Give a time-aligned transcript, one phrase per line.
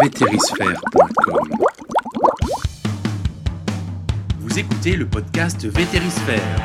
[0.00, 1.48] vétérisphère.com.
[4.38, 6.56] Vous écoutez le podcast Vétérisphère,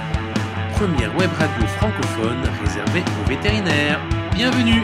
[0.76, 4.00] première web radio francophone réservée aux vétérinaires.
[4.34, 4.84] Bienvenue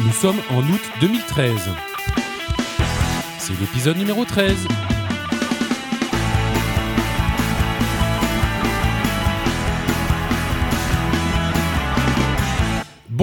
[0.00, 1.70] Nous sommes en août 2013.
[3.38, 4.68] C'est l'épisode numéro 13.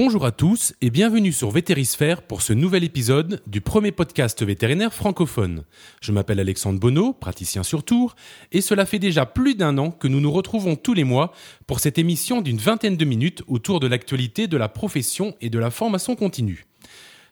[0.07, 4.93] Bonjour à tous et bienvenue sur Vétérisphère pour ce nouvel épisode du premier podcast vétérinaire
[4.93, 5.65] francophone.
[5.99, 8.15] Je m'appelle Alexandre Bonneau, praticien sur Tours,
[8.53, 11.33] et cela fait déjà plus d'un an que nous nous retrouvons tous les mois
[11.67, 15.59] pour cette émission d'une vingtaine de minutes autour de l'actualité de la profession et de
[15.59, 16.67] la formation continue.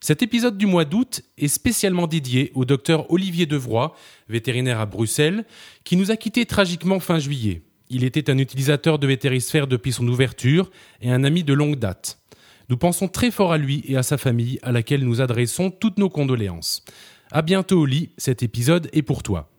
[0.01, 3.95] Cet épisode du mois d'août est spécialement dédié au docteur Olivier Devroy,
[4.27, 5.45] vétérinaire à Bruxelles,
[5.85, 7.61] qui nous a quittés tragiquement fin juillet.
[7.89, 12.19] Il était un utilisateur de Vétérisphère depuis son ouverture et un ami de longue date.
[12.69, 15.99] Nous pensons très fort à lui et à sa famille, à laquelle nous adressons toutes
[15.99, 16.83] nos condoléances.
[17.31, 19.49] À bientôt au lit, cet épisode est pour toi.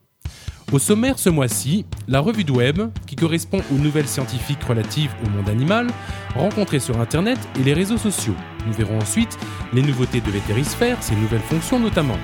[0.73, 5.29] Au sommaire ce mois-ci, la revue de web, qui correspond aux nouvelles scientifiques relatives au
[5.29, 5.87] monde animal,
[6.35, 8.35] rencontrées sur Internet et les réseaux sociaux.
[8.67, 9.39] Nous verrons ensuite
[9.73, 12.19] les nouveautés de Vétérisphère, ses nouvelles fonctions notamment.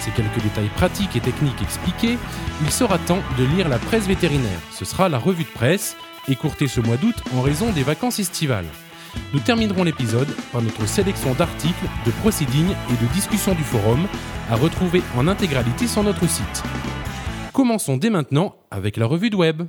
[0.00, 2.18] Ces quelques détails pratiques et techniques expliqués,
[2.62, 4.60] il sera temps de lire la presse vétérinaire.
[4.72, 5.96] Ce sera la revue de presse,
[6.28, 8.66] écourtée ce mois d'août en raison des vacances estivales.
[9.32, 14.06] Nous terminerons l'épisode par notre sélection d'articles, de proceedings et de discussions du forum
[14.50, 16.62] à retrouver en intégralité sur notre site.
[17.52, 19.62] Commençons dès maintenant avec la revue de web.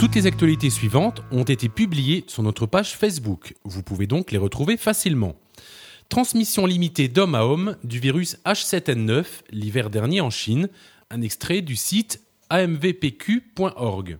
[0.00, 3.54] Toutes les actualités suivantes ont été publiées sur notre page Facebook.
[3.64, 5.34] Vous pouvez donc les retrouver facilement.
[6.10, 10.68] Transmission limitée d'homme à homme du virus H7N9 l'hiver dernier en Chine,
[11.08, 14.18] un extrait du site amvpq.org.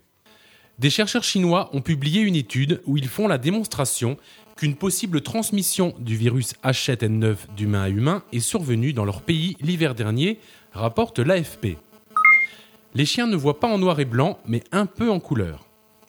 [0.78, 4.18] Des chercheurs chinois ont publié une étude où ils font la démonstration
[4.56, 9.96] qu'une possible transmission du virus H7N9 d'humain à humain est survenue dans leur pays l'hiver
[9.96, 10.38] dernier,
[10.72, 11.76] rapporte l'AFP.
[12.94, 15.66] Les chiens ne voient pas en noir et blanc, mais un peu en couleur.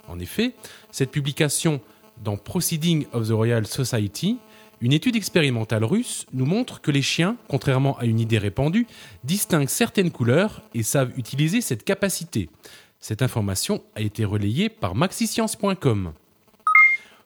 [0.07, 0.53] En effet,
[0.91, 1.81] cette publication
[2.23, 4.37] dans Proceedings of the Royal Society,
[4.81, 8.87] une étude expérimentale russe nous montre que les chiens, contrairement à une idée répandue,
[9.23, 12.49] distinguent certaines couleurs et savent utiliser cette capacité.
[12.99, 16.13] Cette information a été relayée par maxiscience.com.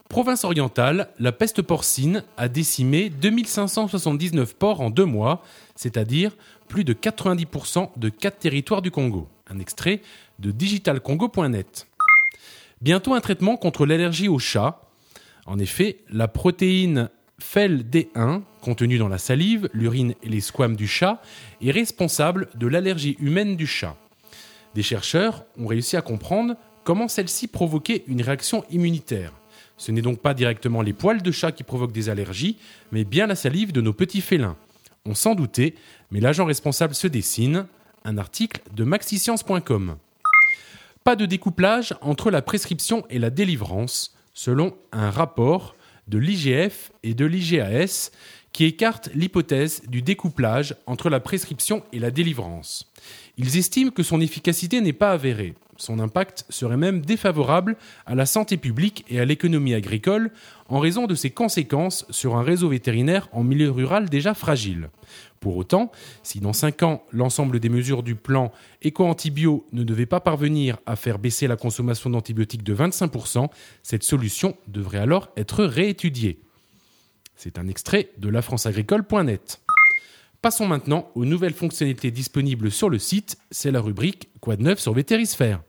[0.10, 5.42] Province orientale, la peste porcine a décimé 2579 porcs en deux mois,
[5.76, 6.36] c'est-à-dire
[6.68, 9.28] plus de 90% de quatre territoires du Congo.
[9.50, 10.02] Un extrait
[10.40, 11.88] de digitalcongo.net.
[12.82, 14.82] Bientôt un traitement contre l'allergie au chat.
[15.46, 17.10] En effet, la protéine
[17.40, 21.22] FEL-D1, contenue dans la salive, l'urine et les squames du chat,
[21.62, 23.96] est responsable de l'allergie humaine du chat.
[24.74, 29.34] Des chercheurs ont réussi à comprendre comment celle-ci provoquait une réaction immunitaire.
[29.78, 32.58] Ce n'est donc pas directement les poils de chat qui provoquent des allergies,
[32.92, 34.56] mais bien la salive de nos petits félins.
[35.06, 35.76] On s'en doutait,
[36.12, 37.68] mais l'agent responsable se dessine.
[38.06, 39.98] Un article de maxiscience.com.
[41.04, 45.76] Pas de découplage entre la prescription et la délivrance, selon un rapport
[46.08, 48.12] de l'IGF et de l'IGAS
[48.54, 52.92] qui écarte l'hypothèse du découplage entre la prescription et la délivrance.
[53.38, 55.56] Ils estiment que son efficacité n'est pas avérée.
[55.78, 57.76] Son impact serait même défavorable
[58.06, 60.32] à la santé publique et à l'économie agricole
[60.70, 64.90] en raison de ses conséquences sur un réseau vétérinaire en milieu rural déjà fragile.
[65.42, 65.92] Pour autant,
[66.24, 70.96] si dans 5 ans l'ensemble des mesures du plan éco-antibio ne devait pas parvenir à
[70.96, 73.50] faire baisser la consommation d'antibiotiques de 25%,
[73.84, 76.40] cette solution devrait alors être réétudiée.
[77.36, 79.62] C'est un extrait de lafranceagricole.net.
[80.46, 84.78] Passons maintenant aux nouvelles fonctionnalités disponibles sur le site, c'est la rubrique Quoi de neuf
[84.78, 85.64] sur Vétérisphère.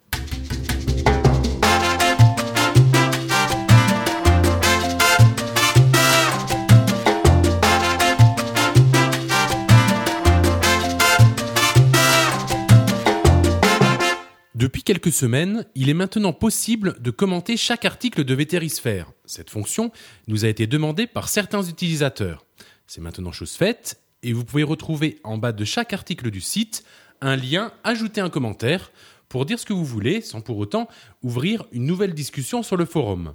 [14.55, 19.11] Depuis quelques semaines, il est maintenant possible de commenter chaque article de Vétérisphère.
[19.25, 19.91] Cette fonction
[20.29, 22.45] nous a été demandée par certains utilisateurs.
[22.87, 26.85] C'est maintenant chose faite et vous pouvez retrouver en bas de chaque article du site
[27.21, 28.91] un lien Ajouter un commentaire
[29.29, 30.89] pour dire ce que vous voulez sans pour autant
[31.23, 33.35] ouvrir une nouvelle discussion sur le forum.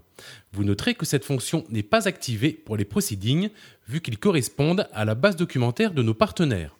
[0.51, 3.51] Vous noterez que cette fonction n'est pas activée pour les proceedings
[3.87, 6.77] vu qu'ils correspondent à la base documentaire de nos partenaires.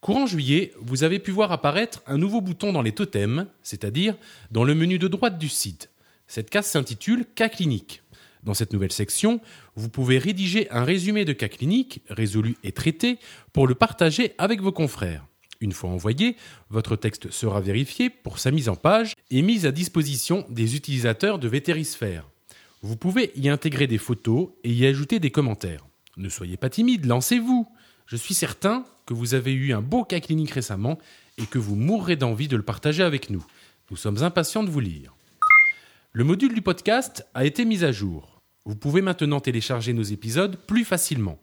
[0.00, 4.16] Courant juillet, vous avez pu voir apparaître un nouveau bouton dans les totems, c'est-à-dire
[4.50, 5.90] dans le menu de droite du site.
[6.26, 8.02] Cette case s'intitule Cas clinique.
[8.42, 9.40] Dans cette nouvelle section,
[9.76, 13.18] vous pouvez rédiger un résumé de cas cliniques résolu et traité
[13.52, 15.26] pour le partager avec vos confrères.
[15.60, 16.36] Une fois envoyé,
[16.70, 21.38] votre texte sera vérifié pour sa mise en page et mis à disposition des utilisateurs
[21.38, 22.28] de Vétérisphère.
[22.82, 25.86] Vous pouvez y intégrer des photos et y ajouter des commentaires.
[26.16, 27.68] Ne soyez pas timide, lancez-vous.
[28.06, 30.98] Je suis certain que vous avez eu un beau cas clinique récemment
[31.38, 33.44] et que vous mourrez d'envie de le partager avec nous.
[33.92, 35.14] Nous sommes impatients de vous lire.
[36.12, 38.31] Le module du podcast a été mis à jour.
[38.64, 41.40] Vous pouvez maintenant télécharger nos épisodes plus facilement.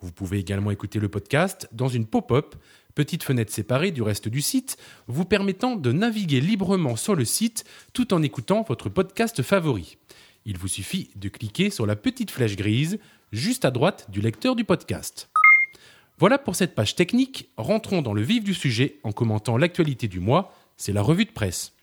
[0.00, 2.54] Vous pouvez également écouter le podcast dans une pop-up,
[2.94, 4.76] petite fenêtre séparée du reste du site,
[5.06, 9.96] vous permettant de naviguer librement sur le site tout en écoutant votre podcast favori.
[10.44, 12.98] Il vous suffit de cliquer sur la petite flèche grise
[13.32, 15.30] juste à droite du lecteur du podcast.
[16.18, 20.20] Voilà pour cette page technique, rentrons dans le vif du sujet en commentant l'actualité du
[20.20, 21.77] mois, c'est la revue de presse.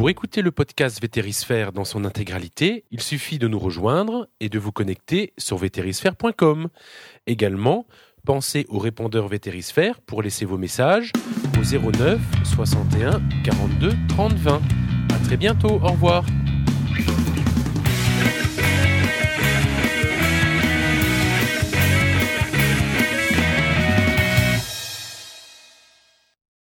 [0.00, 4.58] Pour écouter le podcast Vétérisphère dans son intégralité, il suffit de nous rejoindre et de
[4.58, 6.68] vous connecter sur vétérisphère.com.
[7.26, 7.86] Également,
[8.24, 11.12] pensez au répondeur Vétérisphère pour laisser vos messages
[11.58, 14.62] au 09 61 42 30 20.
[15.12, 16.24] À très bientôt, au revoir.